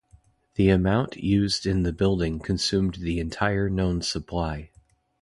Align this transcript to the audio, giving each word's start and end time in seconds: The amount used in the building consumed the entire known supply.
The 0.55 0.69
amount 0.69 1.17
used 1.17 1.67
in 1.67 1.83
the 1.83 1.93
building 1.93 2.39
consumed 2.39 2.95
the 2.95 3.19
entire 3.19 3.69
known 3.69 4.01
supply. 4.01 4.71